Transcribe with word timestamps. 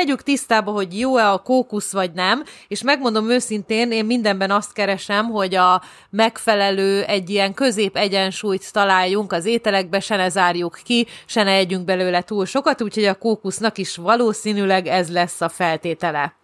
tegyük 0.00 0.22
tisztába, 0.22 0.70
hogy 0.70 0.98
jó-e 0.98 1.30
a 1.30 1.38
kókusz 1.38 1.92
vagy 1.92 2.12
nem, 2.12 2.44
és 2.68 2.82
megmondom 2.82 3.30
őszintén, 3.30 3.92
én 3.92 4.04
mindenben 4.04 4.50
azt 4.50 4.72
keresem, 4.72 5.26
hogy 5.26 5.54
a 5.54 5.82
megfelelő 6.10 7.02
egy 7.02 7.30
ilyen 7.30 7.54
közép 7.54 7.96
egyensúlyt 7.96 8.72
találjunk 8.72 9.32
az 9.32 9.44
ételekbe, 9.44 10.00
se 10.00 10.16
ne 10.16 10.28
zárjuk 10.28 10.78
ki, 10.84 11.06
se 11.26 11.42
ne 11.42 11.50
együnk 11.50 11.84
belőle 11.84 12.22
túl 12.22 12.46
sokat, 12.46 12.82
úgyhogy 12.82 13.04
a 13.04 13.14
kókusznak 13.14 13.78
is 13.78 13.96
valószínűleg 13.96 14.86
ez 14.86 15.10
lesz 15.10 15.40
a 15.40 15.48
feltétele. 15.48 16.39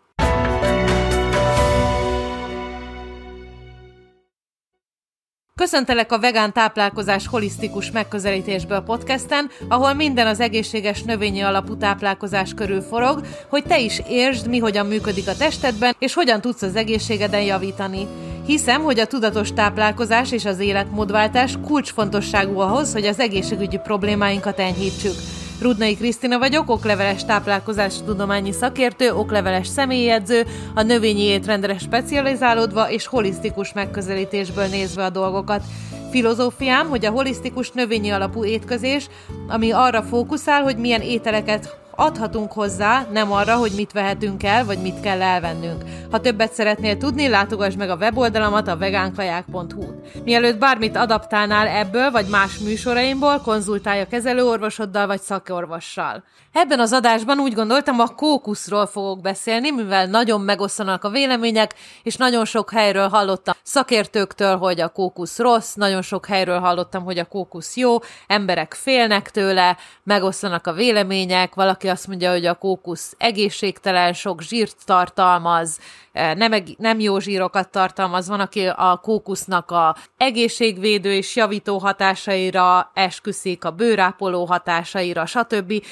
Köszöntelek 5.61 6.12
a 6.12 6.18
vegán 6.18 6.52
táplálkozás 6.52 7.27
holisztikus 7.27 7.91
megközelítésből 7.91 8.80
podcasten, 8.80 9.50
ahol 9.68 9.95
minden 9.95 10.27
az 10.27 10.40
egészséges 10.40 11.03
növényi 11.03 11.40
alapú 11.40 11.76
táplálkozás 11.76 12.54
körül 12.54 12.81
forog, 12.81 13.21
hogy 13.48 13.64
te 13.64 13.79
is 13.79 14.03
értsd, 14.08 14.48
mi 14.48 14.58
hogyan 14.58 14.86
működik 14.86 15.29
a 15.29 15.36
testedben, 15.36 15.96
és 15.98 16.14
hogyan 16.14 16.40
tudsz 16.40 16.62
az 16.62 16.76
egészségeden 16.76 17.43
javítani. 17.43 18.07
Hiszem, 18.46 18.82
hogy 18.82 19.00
a 19.00 19.07
tudatos 19.07 19.53
táplálkozás 19.53 20.32
és 20.32 20.45
az 20.45 20.58
életmódváltás 20.58 21.54
kulcsfontosságú 21.67 22.59
ahhoz, 22.59 22.93
hogy 22.93 23.07
az 23.07 23.20
egészségügyi 23.20 23.79
problémáinkat 23.79 24.59
enyhítsük. 24.59 25.14
Rudnai 25.61 25.96
Krisztina 25.96 26.39
vagyok, 26.39 26.71
okleveles 26.71 27.25
táplálkozás 27.25 27.95
tudományi 28.05 28.53
szakértő, 28.53 29.13
okleveles 29.13 29.67
személyedző, 29.67 30.46
a 30.75 30.82
növényi 30.82 31.23
étrendre 31.23 31.79
specializálódva 31.79 32.91
és 32.91 33.06
holisztikus 33.06 33.73
megközelítésből 33.73 34.67
nézve 34.67 35.05
a 35.05 35.11
dolgokat. 35.11 35.62
Filozófiám, 36.11 36.89
hogy 36.89 37.05
a 37.05 37.11
holisztikus 37.11 37.70
növényi 37.70 38.11
alapú 38.11 38.45
étkezés, 38.45 39.09
ami 39.48 39.70
arra 39.70 40.03
fókuszál, 40.03 40.62
hogy 40.62 40.77
milyen 40.77 41.01
ételeket 41.01 41.77
adhatunk 41.97 42.53
hozzá, 42.53 43.07
nem 43.12 43.33
arra, 43.33 43.57
hogy 43.57 43.73
mit 43.77 43.93
vehetünk 43.93 44.43
el, 44.43 44.65
vagy 44.65 44.79
mit 44.79 45.01
kell 45.01 45.23
elvennünk. 45.23 45.83
Ha 46.11 46.20
többet 46.20 46.53
szeretnél 46.53 46.97
tudni, 46.97 47.29
látogass 47.29 47.75
meg 47.75 47.91
a 47.91 47.97
weboldalamat 47.97 48.69
a 48.69 48.77
vegánkaják.hu. 48.77 49.84
Mielőtt 50.25 50.59
bármit 50.59 50.97
adaptálnál 50.97 51.67
ebből, 51.67 52.11
vagy 52.11 52.27
más 52.31 52.59
műsoraimból, 52.59 53.41
konzultálj 53.41 54.01
a 54.01 54.07
kezelőorvosoddal, 54.07 55.07
vagy 55.07 55.20
szakorvossal. 55.20 56.25
Ebben 56.53 56.81
az 56.81 56.93
adásban 56.93 57.39
úgy 57.39 57.53
gondoltam, 57.53 58.01
a 58.01 58.15
kókuszról 58.15 58.87
fogok 58.87 59.20
beszélni, 59.20 59.70
mivel 59.70 60.07
nagyon 60.07 60.41
megosztanak 60.41 61.05
a 61.05 61.11
vélemények, 61.11 61.75
és 62.03 62.17
nagyon 62.17 62.45
sok 62.45 62.70
helyről 62.70 63.09
hallottam 63.09 63.55
szakértőktől, 63.63 64.57
hogy 64.57 64.81
a 64.81 64.89
kókusz 64.89 65.39
rossz, 65.39 65.75
nagyon 65.75 66.03
sok 66.03 66.27
helyről 66.27 66.59
hallottam, 66.59 67.05
hogy 67.05 67.19
a 67.19 67.25
kókusz 67.25 67.77
jó, 67.77 67.97
emberek 68.27 68.75
félnek 68.75 69.31
tőle, 69.31 69.77
megosztanak 70.03 70.67
a 70.67 70.73
vélemények, 70.73 71.55
valaki 71.55 71.86
azt 71.87 72.06
mondja, 72.06 72.31
hogy 72.31 72.47
a 72.47 72.55
kókusz 72.55 73.15
egészségtelen, 73.19 74.12
sok 74.12 74.42
zsírt 74.42 74.77
tartalmaz, 74.84 75.79
e, 76.12 76.34
nem, 76.34 76.53
nem 76.79 77.01
jó 77.01 77.19
zsírokat 77.19 77.70
tartalmaz, 77.70 78.29
van, 78.29 78.41
aki 78.41 78.67
a 78.67 79.01
kókusznak 79.03 79.70
a 79.70 79.97
egészségvédő 80.17 81.12
és 81.12 81.37
javító 81.37 81.79
hatásaira 81.79 82.91
esküszik, 82.95 83.64
a 83.64 83.70
bőrápoló 83.70 84.45
hatásaira, 84.45 85.27
stb. 85.27 85.84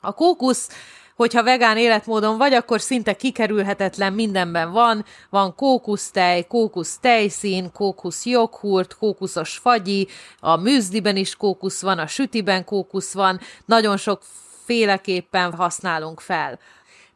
A 0.00 0.12
kókusz, 0.12 0.68
hogyha 1.20 1.42
vegán 1.42 1.76
életmódon 1.76 2.38
vagy, 2.38 2.52
akkor 2.52 2.80
szinte 2.80 3.16
kikerülhetetlen 3.16 4.12
mindenben 4.12 4.72
van. 4.72 5.04
Van 5.30 5.54
kókusztej, 5.54 6.46
kókusz 6.46 6.98
tejszín, 6.98 7.72
kókusz 7.72 8.26
joghurt, 8.26 8.96
kókuszos 8.96 9.56
fagyi, 9.56 10.08
a 10.40 10.56
műzliben 10.56 11.16
is 11.16 11.36
kókusz 11.36 11.82
van, 11.82 11.98
a 11.98 12.06
sütiben 12.06 12.64
kókusz 12.64 13.12
van, 13.12 13.40
nagyon 13.64 13.96
sok 13.96 14.22
féleképpen 14.70 15.52
használunk 15.52 16.20
fel. 16.20 16.58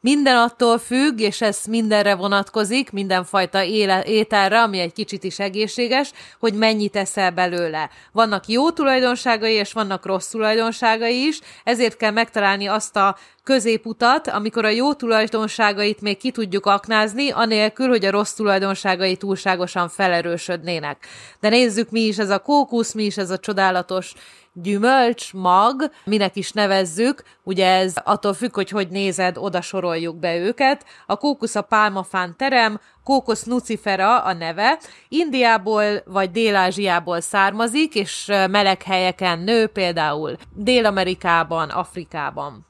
Minden 0.00 0.36
attól 0.36 0.78
függ, 0.78 1.20
és 1.20 1.41
ez 1.41 1.58
mindenre 1.69 2.14
vonatkozik, 2.14 2.92
mindenfajta 2.92 3.62
éle, 3.62 4.05
ételre, 4.05 4.62
ami 4.62 4.78
egy 4.78 4.92
kicsit 4.92 5.24
is 5.24 5.39
egészséges, 5.39 6.12
hogy 6.39 6.55
mennyit 6.55 6.96
eszel 6.96 7.30
belőle. 7.30 7.90
Vannak 8.12 8.48
jó 8.48 8.70
tulajdonságai, 8.70 9.52
és 9.52 9.73
vannak 9.73 10.06
rossz 10.06 10.28
tulajdonságai 10.28 11.27
is, 11.27 11.40
ezért 11.64 11.96
kell 11.96 12.11
megtalálni 12.11 12.67
azt 12.67 12.96
a 12.96 13.17
középutat, 13.45 14.28
amikor 14.28 14.64
a 14.64 14.68
jó 14.68 14.95
tulajdonságait 14.95 16.01
még 16.01 16.17
ki 16.17 16.30
tudjuk 16.30 16.67
aknázni, 16.67 17.30
anélkül, 17.30 17.89
hogy 17.89 18.05
a 18.05 18.11
rossz 18.11 18.33
tulajdonságai 18.33 19.17
túlságosan 19.17 19.89
felerősödnének. 19.89 21.07
De 21.40 21.48
nézzük, 21.48 21.90
mi 21.90 22.01
is 22.01 22.18
ez 22.18 22.30
a 22.30 22.39
kókusz, 22.39 22.92
mi 22.92 23.05
is 23.05 23.17
ez 23.17 23.30
a 23.30 23.39
csodálatos 23.39 24.14
gyümölcs, 24.54 25.32
mag, 25.32 25.90
minek 26.04 26.36
is 26.36 26.52
nevezzük, 26.52 27.22
ugye 27.42 27.66
ez 27.66 27.94
attól 28.04 28.34
függ, 28.34 28.54
hogy 28.54 28.70
hogy 28.70 28.88
nézed, 28.88 29.36
oda 29.38 29.60
soroljuk 29.60 30.16
be 30.16 30.36
őket. 30.36 30.84
A 31.06 31.16
kókusz 31.16 31.54
a 31.54 31.62
pálmafán 31.62 32.36
terem, 32.36 32.80
kókusz 33.04 33.42
nucifera 33.42 34.22
a 34.22 34.32
neve, 34.32 34.78
Indiából 35.08 36.02
vagy 36.04 36.30
Dél-Ázsiából 36.30 37.20
származik, 37.20 37.94
és 37.94 38.26
meleg 38.26 38.82
helyeken 38.82 39.38
nő, 39.38 39.66
például 39.66 40.36
Dél-Amerikában, 40.54 41.68
Afrikában. 41.68 42.66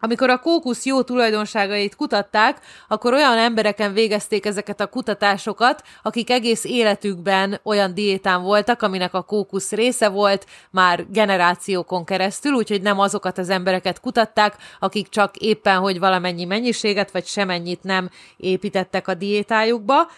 Amikor 0.00 0.30
a 0.30 0.38
kókusz 0.38 0.84
jó 0.84 1.02
tulajdonságait 1.02 1.96
kutatták, 1.96 2.60
akkor 2.88 3.12
olyan 3.12 3.38
embereken 3.38 3.92
végezték 3.92 4.46
ezeket 4.46 4.80
a 4.80 4.86
kutatásokat, 4.86 5.82
akik 6.02 6.30
egész 6.30 6.64
életükben 6.64 7.60
olyan 7.62 7.94
diétán 7.94 8.42
voltak, 8.42 8.82
aminek 8.82 9.14
a 9.14 9.22
kókusz 9.22 9.72
része 9.72 10.08
volt, 10.08 10.46
már 10.70 11.06
generációkon 11.10 12.04
keresztül, 12.04 12.52
úgyhogy 12.52 12.82
nem 12.82 12.98
azokat 12.98 13.38
az 13.38 13.48
embereket 13.48 14.00
kutatták, 14.00 14.56
akik 14.80 15.08
csak 15.08 15.36
éppen, 15.36 15.78
hogy 15.78 15.98
valamennyi 15.98 16.44
mennyiséget, 16.44 17.10
vagy 17.10 17.26
semennyit 17.26 17.82
nem 17.82 18.10
építettek 18.36 19.08
a 19.08 19.14
diétájukba, 19.14 20.08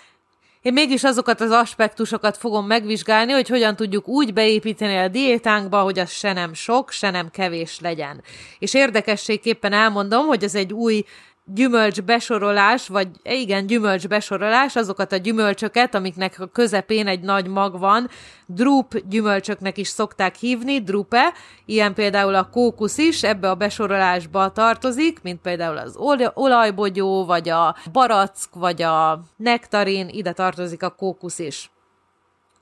én 0.63 0.73
mégis 0.73 1.05
azokat 1.05 1.41
az 1.41 1.51
aspektusokat 1.51 2.37
fogom 2.37 2.67
megvizsgálni, 2.67 3.33
hogy 3.33 3.49
hogyan 3.49 3.77
tudjuk 3.77 4.09
úgy 4.09 4.33
beépíteni 4.33 4.97
a 4.97 5.09
diétánkba, 5.09 5.83
hogy 5.83 5.99
az 5.99 6.11
se 6.11 6.33
nem 6.33 6.55
sok, 6.55 6.91
se 6.91 7.11
nem 7.11 7.31
kevés 7.31 7.81
legyen. 7.81 8.23
És 8.59 8.75
érdekességképpen 8.75 9.73
elmondom, 9.73 10.27
hogy 10.27 10.45
ez 10.45 10.55
egy 10.55 10.73
új 10.73 11.05
gyümölcs 11.55 12.03
besorolás, 12.03 12.89
vagy 12.89 13.09
igen, 13.23 13.67
gyümölcs 13.67 14.09
besorolás, 14.09 14.77
azokat 14.77 15.13
a 15.13 15.17
gyümölcsöket, 15.17 15.95
amiknek 15.95 16.41
a 16.41 16.47
közepén 16.47 17.07
egy 17.07 17.21
nagy 17.21 17.47
mag 17.47 17.79
van, 17.79 18.09
drup 18.47 19.03
gyümölcsöknek 19.09 19.79
is 19.79 19.89
szokták 19.89 20.35
hívni, 20.35 20.83
drupe, 20.83 21.33
ilyen 21.65 21.95
például 21.95 22.35
a 22.35 22.49
kókusz 22.49 22.99
is 22.99 23.23
ebbe 23.23 23.51
a 23.51 23.55
besorolásba 23.55 24.53
tartozik, 24.53 25.23
mint 25.23 25.41
például 25.41 25.77
az 25.77 25.97
olajbogyó, 26.35 27.25
vagy 27.25 27.49
a 27.49 27.77
barack, 27.93 28.55
vagy 28.55 28.83
a 28.83 29.21
nektarin, 29.37 30.09
ide 30.09 30.33
tartozik 30.33 30.83
a 30.83 30.91
kókusz 30.91 31.39
is. 31.39 31.71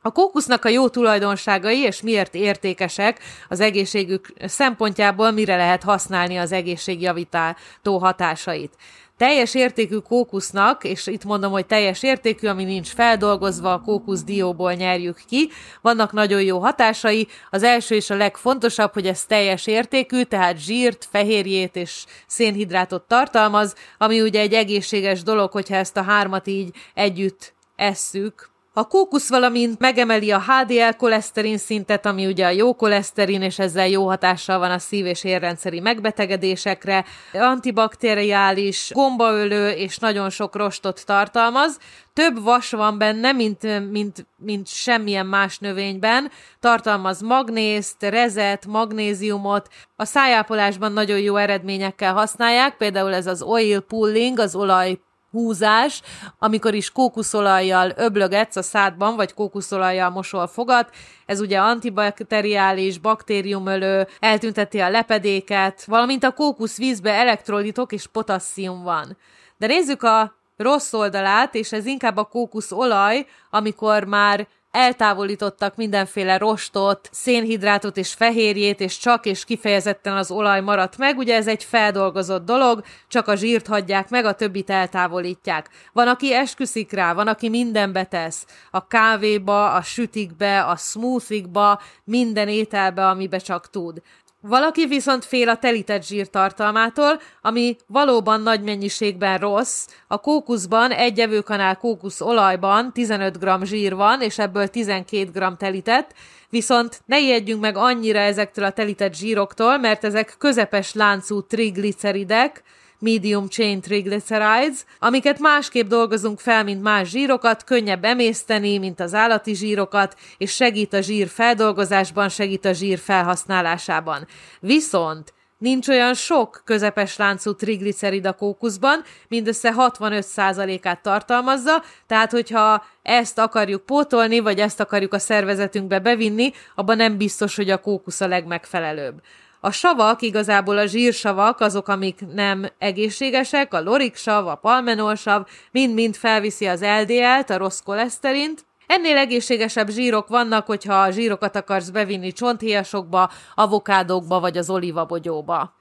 A 0.08 0.12
kókusznak 0.12 0.64
a 0.64 0.68
jó 0.68 0.88
tulajdonságai 0.88 1.78
és 1.78 2.02
miért 2.02 2.34
értékesek 2.34 3.20
az 3.48 3.60
egészségük 3.60 4.32
szempontjából, 4.44 5.30
mire 5.30 5.56
lehet 5.56 5.82
használni 5.82 6.36
az 6.36 6.52
egészségjavító 6.52 7.98
hatásait. 8.00 8.72
Teljes 9.16 9.54
értékű 9.54 9.96
kókusznak, 9.96 10.84
és 10.84 11.06
itt 11.06 11.24
mondom, 11.24 11.52
hogy 11.52 11.66
teljes 11.66 12.02
értékű, 12.02 12.46
ami 12.46 12.64
nincs 12.64 12.88
feldolgozva, 12.88 13.72
a 13.72 13.80
kókusz 13.80 14.24
dióból 14.24 14.72
nyerjük 14.72 15.20
ki, 15.28 15.50
vannak 15.82 16.12
nagyon 16.12 16.42
jó 16.42 16.58
hatásai. 16.58 17.28
Az 17.50 17.62
első 17.62 17.94
és 17.94 18.10
a 18.10 18.16
legfontosabb, 18.16 18.92
hogy 18.92 19.06
ez 19.06 19.24
teljes 19.24 19.66
értékű, 19.66 20.22
tehát 20.22 20.58
zsírt, 20.58 21.08
fehérjét 21.10 21.76
és 21.76 22.04
szénhidrátot 22.26 23.02
tartalmaz, 23.02 23.74
ami 23.98 24.20
ugye 24.20 24.40
egy 24.40 24.52
egészséges 24.52 25.22
dolog, 25.22 25.50
hogyha 25.50 25.76
ezt 25.76 25.96
a 25.96 26.02
hármat 26.02 26.46
így 26.46 26.74
együtt 26.94 27.54
esszük, 27.76 28.56
a 28.78 28.84
kókusz 28.84 29.28
valamint 29.28 29.78
megemeli 29.78 30.30
a 30.30 30.42
HDL 30.42 30.96
koleszterin 30.96 31.58
szintet, 31.58 32.06
ami 32.06 32.26
ugye 32.26 32.46
a 32.46 32.50
jó 32.50 32.74
koleszterin, 32.74 33.42
és 33.42 33.58
ezzel 33.58 33.88
jó 33.88 34.06
hatással 34.06 34.58
van 34.58 34.70
a 34.70 34.78
szív- 34.78 35.06
és 35.06 35.24
érrendszeri 35.24 35.80
megbetegedésekre, 35.80 37.04
antibakteriális, 37.32 38.90
gombaölő 38.94 39.70
és 39.70 39.98
nagyon 39.98 40.30
sok 40.30 40.56
rostot 40.56 41.06
tartalmaz. 41.06 41.78
Több 42.12 42.42
vas 42.42 42.70
van 42.70 42.98
benne, 42.98 43.32
mint, 43.32 43.90
mint, 43.90 44.26
mint 44.36 44.66
semmilyen 44.66 45.26
más 45.26 45.58
növényben. 45.58 46.30
Tartalmaz 46.60 47.20
magnézt, 47.20 48.02
rezet, 48.02 48.66
magnéziumot. 48.66 49.68
A 49.96 50.04
szájápolásban 50.04 50.92
nagyon 50.92 51.18
jó 51.18 51.36
eredményekkel 51.36 52.12
használják, 52.12 52.76
például 52.76 53.14
ez 53.14 53.26
az 53.26 53.42
oil 53.42 53.80
pulling, 53.80 54.38
az 54.38 54.54
olaj 54.54 54.98
húzás, 55.30 56.02
amikor 56.38 56.74
is 56.74 56.90
kókuszolajjal 56.90 57.92
öblögetsz 57.96 58.56
a 58.56 58.62
szádban, 58.62 59.16
vagy 59.16 59.34
kókuszolajjal 59.34 60.10
mosol 60.10 60.46
fogat, 60.46 60.90
ez 61.26 61.40
ugye 61.40 61.58
antibakteriális, 61.58 62.98
baktériumölő, 62.98 64.06
eltünteti 64.18 64.80
a 64.80 64.90
lepedéket, 64.90 65.84
valamint 65.84 66.24
a 66.24 66.32
kókusz 66.32 66.76
vízbe 66.76 67.12
elektrolitok 67.12 67.92
és 67.92 68.06
potasszium 68.06 68.82
van. 68.82 69.16
De 69.58 69.66
nézzük 69.66 70.02
a 70.02 70.36
rossz 70.56 70.92
oldalát, 70.92 71.54
és 71.54 71.72
ez 71.72 71.86
inkább 71.86 72.16
a 72.16 72.24
kókusz 72.24 72.72
olaj, 72.72 73.26
amikor 73.50 74.04
már 74.04 74.48
eltávolítottak 74.70 75.76
mindenféle 75.76 76.38
rostot, 76.38 77.08
szénhidrátot 77.12 77.96
és 77.96 78.14
fehérjét, 78.14 78.80
és 78.80 78.98
csak 78.98 79.26
és 79.26 79.44
kifejezetten 79.44 80.16
az 80.16 80.30
olaj 80.30 80.60
maradt 80.60 80.96
meg. 80.96 81.18
Ugye 81.18 81.34
ez 81.34 81.46
egy 81.46 81.64
feldolgozott 81.64 82.44
dolog, 82.44 82.82
csak 83.08 83.28
a 83.28 83.34
zsírt 83.34 83.66
hagyják 83.66 84.08
meg, 84.08 84.24
a 84.24 84.34
többit 84.34 84.70
eltávolítják. 84.70 85.68
Van, 85.92 86.08
aki 86.08 86.34
esküszik 86.34 86.92
rá, 86.92 87.12
van, 87.12 87.28
aki 87.28 87.48
mindenbe 87.48 88.04
tesz. 88.04 88.46
A 88.70 88.86
kávéba, 88.86 89.72
a 89.72 89.82
sütikbe, 89.82 90.62
a 90.62 90.76
smoothie-ba, 90.76 91.80
minden 92.04 92.48
ételbe, 92.48 93.08
amibe 93.08 93.38
csak 93.38 93.70
tud. 93.70 94.02
Valaki 94.40 94.86
viszont 94.86 95.24
fél 95.24 95.48
a 95.48 95.56
telített 95.56 96.04
zsír 96.04 96.28
tartalmától, 96.28 97.20
ami 97.42 97.76
valóban 97.86 98.40
nagy 98.40 98.62
mennyiségben 98.62 99.38
rossz. 99.38 99.86
A 100.06 100.20
kókuszban 100.20 100.90
egy 100.90 101.20
evőkanál 101.20 101.76
kókusz 101.76 102.20
olajban 102.20 102.92
15 102.92 103.38
g 103.38 103.64
zsír 103.64 103.94
van, 103.94 104.20
és 104.20 104.38
ebből 104.38 104.68
12 104.68 105.30
g 105.30 105.56
telített, 105.56 106.14
viszont 106.50 107.00
ne 107.06 107.18
ijedjünk 107.20 107.60
meg 107.60 107.76
annyira 107.76 108.18
ezektől 108.18 108.64
a 108.64 108.70
telített 108.70 109.14
zsíroktól, 109.14 109.78
mert 109.78 110.04
ezek 110.04 110.34
közepes 110.38 110.94
láncú 110.94 111.42
trigliceridek, 111.42 112.62
medium 112.98 113.48
chain 113.48 113.80
triglycerides, 113.80 114.84
amiket 114.98 115.38
másképp 115.38 115.88
dolgozunk 115.88 116.38
fel, 116.38 116.64
mint 116.64 116.82
más 116.82 117.08
zsírokat, 117.08 117.64
könnyebb 117.64 118.04
emészteni, 118.04 118.78
mint 118.78 119.00
az 119.00 119.14
állati 119.14 119.54
zsírokat, 119.54 120.16
és 120.38 120.54
segít 120.54 120.92
a 120.92 121.00
zsír 121.00 121.28
feldolgozásban, 121.28 122.28
segít 122.28 122.64
a 122.64 122.72
zsír 122.72 122.98
felhasználásában. 122.98 124.26
Viszont 124.60 125.32
Nincs 125.58 125.88
olyan 125.88 126.14
sok 126.14 126.62
közepes 126.64 127.16
láncú 127.16 127.54
triglicerid 127.54 128.26
a 128.26 128.32
kókuszban, 128.32 129.02
mindössze 129.28 129.74
65%-át 129.76 131.02
tartalmazza, 131.02 131.82
tehát 132.06 132.30
hogyha 132.30 132.84
ezt 133.02 133.38
akarjuk 133.38 133.86
pótolni, 133.86 134.38
vagy 134.38 134.58
ezt 134.58 134.80
akarjuk 134.80 135.14
a 135.14 135.18
szervezetünkbe 135.18 135.98
bevinni, 135.98 136.52
abban 136.74 136.96
nem 136.96 137.16
biztos, 137.16 137.56
hogy 137.56 137.70
a 137.70 137.80
kókusz 137.80 138.20
a 138.20 138.26
legmegfelelőbb. 138.26 139.20
A 139.60 139.70
savak, 139.70 140.22
igazából 140.22 140.78
a 140.78 140.86
zsírsavak, 140.86 141.60
azok, 141.60 141.88
amik 141.88 142.20
nem 142.34 142.66
egészségesek, 142.78 143.74
a 143.74 143.80
loriksav, 143.80 144.46
a 144.46 144.54
palmenolsav, 144.54 145.46
mind-mind 145.70 146.14
felviszi 146.16 146.66
az 146.66 146.84
LDL-t, 146.84 147.50
a 147.50 147.56
rossz 147.56 147.80
koleszterint, 147.80 148.66
Ennél 148.88 149.16
egészségesebb 149.16 149.88
zsírok 149.88 150.28
vannak, 150.28 150.66
hogyha 150.66 151.02
a 151.02 151.10
zsírokat 151.10 151.56
akarsz 151.56 151.88
bevinni 151.88 152.32
csonthéjasokba, 152.32 153.30
avokádókba 153.54 154.40
vagy 154.40 154.58
az 154.58 154.70
olivabogyóba. 154.70 155.77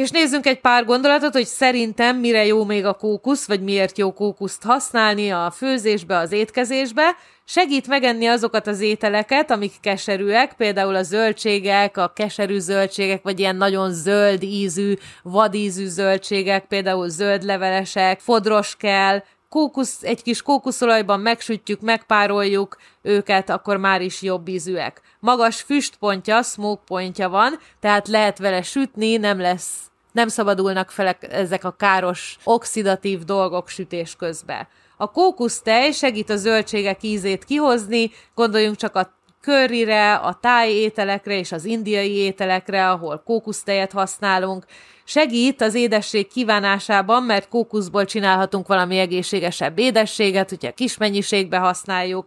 És 0.00 0.10
nézzünk 0.10 0.46
egy 0.46 0.60
pár 0.60 0.84
gondolatot, 0.84 1.32
hogy 1.32 1.46
szerintem 1.46 2.16
mire 2.16 2.46
jó 2.46 2.64
még 2.64 2.84
a 2.84 2.94
kókusz, 2.94 3.46
vagy 3.46 3.62
miért 3.62 3.98
jó 3.98 4.12
kókuszt 4.12 4.62
használni 4.62 5.30
a 5.30 5.50
főzésbe, 5.50 6.16
az 6.16 6.32
étkezésbe. 6.32 7.16
Segít 7.44 7.86
megenni 7.86 8.26
azokat 8.26 8.66
az 8.66 8.80
ételeket, 8.80 9.50
amik 9.50 9.72
keserűek, 9.80 10.52
például 10.52 10.94
a 10.94 11.02
zöldségek, 11.02 11.96
a 11.96 12.12
keserű 12.14 12.58
zöldségek, 12.58 13.22
vagy 13.22 13.38
ilyen 13.38 13.56
nagyon 13.56 13.92
zöld 13.92 14.42
ízű, 14.42 14.94
vadízű 15.22 15.86
zöldségek, 15.86 16.64
például 16.64 17.08
zöldlevelesek, 17.08 18.20
fodros 18.20 18.76
kell, 18.76 19.22
kókusz, 19.48 20.02
egy 20.02 20.22
kis 20.22 20.42
kókuszolajban 20.42 21.20
megsütjük, 21.20 21.80
megpároljuk 21.80 22.76
őket, 23.02 23.50
akkor 23.50 23.76
már 23.76 24.00
is 24.00 24.22
jobb 24.22 24.48
ízűek. 24.48 25.00
Magas 25.18 25.60
füstpontja, 25.60 26.42
smoke 26.42 26.82
pontja 26.86 27.28
van, 27.28 27.58
tehát 27.80 28.08
lehet 28.08 28.38
vele 28.38 28.62
sütni, 28.62 29.16
nem 29.16 29.40
lesz 29.40 29.89
nem 30.12 30.28
szabadulnak 30.28 30.90
fel 30.90 31.16
ezek 31.20 31.64
a 31.64 31.74
káros 31.78 32.38
oxidatív 32.44 33.24
dolgok 33.24 33.68
sütés 33.68 34.16
közben. 34.16 34.68
A 34.96 35.10
kókusztej 35.10 35.92
segít 35.92 36.30
a 36.30 36.36
zöldségek 36.36 37.02
ízét 37.02 37.44
kihozni, 37.44 38.10
gondoljunk 38.34 38.76
csak 38.76 38.96
a 38.96 39.12
curryre, 39.42 40.14
a 40.14 40.38
táj 40.40 40.70
ételekre 40.70 41.38
és 41.38 41.52
az 41.52 41.64
indiai 41.64 42.14
ételekre, 42.14 42.90
ahol 42.90 43.22
kókusztejet 43.24 43.92
használunk. 43.92 44.64
Segít 45.04 45.60
az 45.60 45.74
édesség 45.74 46.28
kívánásában, 46.28 47.22
mert 47.22 47.48
kókuszból 47.48 48.04
csinálhatunk 48.04 48.66
valami 48.66 48.98
egészségesebb 48.98 49.78
édességet, 49.78 50.48
hogyha 50.48 50.72
kis 50.72 50.96
mennyiségbe 50.96 51.58
használjuk. 51.58 52.26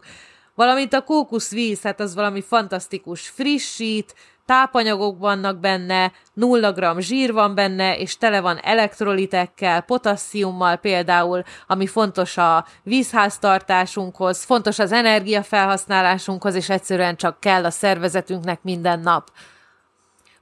Valamint 0.56 0.94
a 0.94 1.04
kókuszvíz, 1.04 1.82
hát 1.82 2.00
az 2.00 2.16
valami 2.16 2.42
fantasztikus 2.42 3.28
frissít, 3.28 4.16
tápanyagok 4.46 5.20
vannak 5.20 5.60
benne, 5.60 6.12
0 6.34 6.72
g 6.72 7.00
zsír 7.00 7.34
van 7.34 7.56
benne, 7.56 7.98
és 7.98 8.18
tele 8.18 8.42
van 8.42 8.58
elektrolitekkel, 8.58 9.82
potassziummal 9.82 10.76
például, 10.76 11.44
ami 11.68 11.88
fontos 11.88 12.38
a 12.38 12.66
vízháztartásunkhoz, 12.84 14.44
fontos 14.44 14.80
az 14.80 14.92
energiafelhasználásunkhoz, 14.92 16.56
és 16.56 16.70
egyszerűen 16.70 17.16
csak 17.16 17.40
kell 17.40 17.66
a 17.66 17.70
szervezetünknek 17.70 18.64
minden 18.64 19.00
nap. 19.00 19.32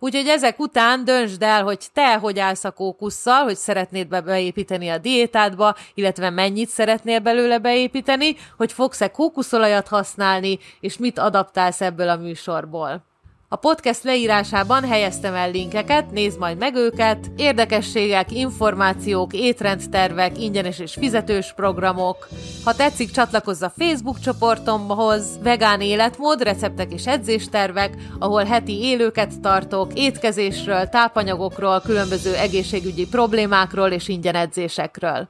Úgyhogy 0.04 0.28
ezek 0.28 0.60
után 0.60 1.06
döntsd 1.06 1.44
el, 1.44 1.64
hogy 1.64 1.80
te 1.94 2.18
hogy 2.18 2.40
állsz 2.40 2.64
a 2.64 2.72
kókusszal, 2.72 3.44
hogy 3.44 3.56
szeretnéd 3.56 4.08
be 4.08 4.22
beépíteni 4.22 4.90
a 4.90 4.98
diétádba, 4.98 5.76
illetve 5.94 6.30
mennyit 6.30 6.70
szeretnél 6.70 7.20
belőle 7.20 7.58
beépíteni, 7.58 8.36
hogy 8.58 8.72
fogsz-e 8.72 9.12
kókuszolajat 9.12 9.88
használni, 9.88 10.60
és 10.80 10.98
mit 10.98 11.20
adaptálsz 11.20 11.82
ebből 11.82 12.10
a 12.10 12.16
műsorból. 12.16 13.11
A 13.54 13.58
podcast 13.58 14.04
leírásában 14.04 14.84
helyeztem 14.84 15.34
el 15.34 15.52
linkeket, 15.52 16.12
nézd 16.12 16.40
majd 16.40 16.58
meg 16.58 16.76
őket, 16.76 17.32
érdekességek, 17.36 18.32
információk, 18.32 19.34
étrendtervek, 19.34 20.40
ingyenes 20.40 20.80
és 20.80 20.94
fizetős 20.94 21.54
programok. 21.54 22.28
Ha 22.64 22.76
tetszik, 22.76 23.12
csatlakozz 23.12 23.62
a 23.62 23.74
Facebook 23.78 24.20
csoportomhoz, 24.20 25.40
vegán 25.44 25.82
életmód, 25.82 26.44
receptek 26.44 26.94
és 26.94 27.08
edzéstervek, 27.08 27.96
ahol 28.20 28.44
heti 28.44 28.82
élőket 28.82 29.40
tartok, 29.42 29.92
étkezésről, 29.94 30.90
tápanyagokról, 30.90 31.82
különböző 31.82 32.36
egészségügyi 32.36 33.08
problémákról 33.08 33.90
és 33.90 34.08
ingyen 34.08 34.36
edzésekről. 34.36 35.28